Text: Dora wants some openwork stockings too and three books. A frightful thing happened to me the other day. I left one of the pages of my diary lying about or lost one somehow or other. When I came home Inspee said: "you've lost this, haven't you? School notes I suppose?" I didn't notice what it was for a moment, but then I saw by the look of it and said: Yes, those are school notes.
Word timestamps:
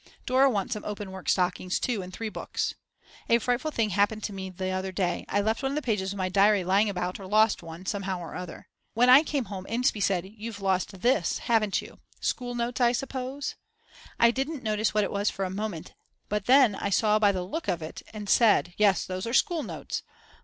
Dora 0.25 0.49
wants 0.49 0.73
some 0.73 0.83
openwork 0.83 1.29
stockings 1.29 1.79
too 1.79 2.01
and 2.01 2.11
three 2.11 2.29
books. 2.29 2.73
A 3.29 3.37
frightful 3.37 3.69
thing 3.69 3.91
happened 3.91 4.23
to 4.23 4.33
me 4.33 4.49
the 4.49 4.71
other 4.71 4.91
day. 4.91 5.25
I 5.29 5.41
left 5.41 5.61
one 5.61 5.73
of 5.73 5.75
the 5.75 5.81
pages 5.83 6.11
of 6.11 6.17
my 6.17 6.27
diary 6.27 6.63
lying 6.63 6.89
about 6.89 7.19
or 7.19 7.27
lost 7.27 7.61
one 7.61 7.85
somehow 7.85 8.19
or 8.19 8.33
other. 8.33 8.67
When 8.95 9.11
I 9.11 9.21
came 9.21 9.45
home 9.45 9.67
Inspee 9.69 10.01
said: 10.01 10.25
"you've 10.25 10.59
lost 10.59 11.01
this, 11.01 11.37
haven't 11.37 11.83
you? 11.83 11.99
School 12.19 12.55
notes 12.55 12.81
I 12.81 12.93
suppose?" 12.93 13.53
I 14.19 14.31
didn't 14.31 14.63
notice 14.63 14.91
what 14.91 15.03
it 15.03 15.11
was 15.11 15.29
for 15.29 15.45
a 15.45 15.51
moment, 15.51 15.93
but 16.29 16.45
then 16.47 16.73
I 16.73 16.89
saw 16.89 17.19
by 17.19 17.31
the 17.31 17.43
look 17.43 17.67
of 17.67 17.83
it 17.83 18.01
and 18.11 18.27
said: 18.27 18.73
Yes, 18.77 19.05
those 19.05 19.27
are 19.27 19.35
school 19.35 19.61
notes. 19.61 20.01